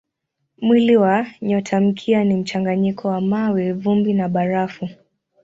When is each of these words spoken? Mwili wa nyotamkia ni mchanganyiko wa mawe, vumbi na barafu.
Mwili 0.61 0.97
wa 0.97 1.27
nyotamkia 1.41 2.23
ni 2.23 2.35
mchanganyiko 2.35 3.07
wa 3.07 3.21
mawe, 3.21 3.73
vumbi 3.73 4.13
na 4.13 4.29
barafu. 4.29 4.89